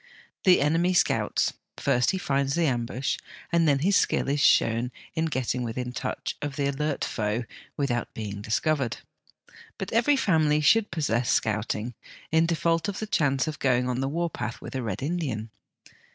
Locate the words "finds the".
2.17-2.65